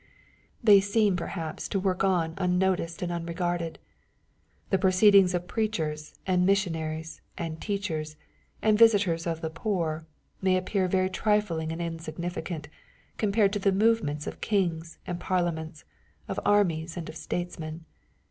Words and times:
They 0.63 0.81
seem 0.81 1.15
perhaps 1.15 1.67
to 1.69 1.79
work 1.79 2.03
on 2.03 2.33
unnoticed 2.39 3.03
and 3.03 3.11
unregarded. 3.11 3.77
The 4.71 4.79
proceedings 4.79 5.35
of 5.35 5.47
preachers, 5.47 6.15
and 6.25 6.43
missionaries, 6.43 7.21
and 7.37 7.61
teachers, 7.61 8.15
and 8.63 8.79
visitors 8.79 9.27
of 9.27 9.41
the 9.41 9.51
poor, 9.51 10.07
may 10.41 10.57
appear 10.57 10.87
very 10.87 11.11
trifling 11.11 11.71
and 11.71 11.79
insignificant, 11.83 12.67
compared 13.17 13.53
to 13.53 13.59
the 13.59 13.71
movements 13.71 14.25
of 14.25 14.41
kings 14.41 14.97
and 15.05 15.19
parliaments, 15.19 15.85
of 16.27 16.39
armies 16.43 16.97
and 16.97 17.07
of 17.07 17.15
statesmen. 17.15 17.85